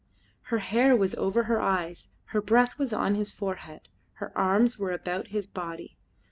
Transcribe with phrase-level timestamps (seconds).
[0.45, 4.93] Her hair was over his eyes, her breath was on his forehead, her arms were
[4.93, 5.99] about his body.